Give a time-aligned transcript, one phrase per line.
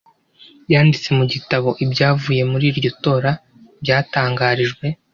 [0.71, 3.31] yanditse mugitabo ibyavuye muri iryo tora
[3.83, 4.85] byatangarijwe.